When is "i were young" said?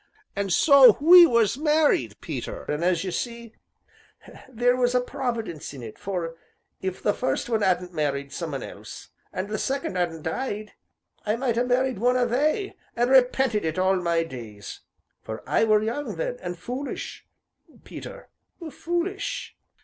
15.45-16.15